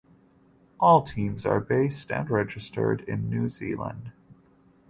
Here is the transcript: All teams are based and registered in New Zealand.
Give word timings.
All 0.79 1.03
teams 1.03 1.45
are 1.45 1.59
based 1.59 2.11
and 2.11 2.27
registered 2.27 3.01
in 3.01 3.29
New 3.29 3.49
Zealand. 3.49 4.11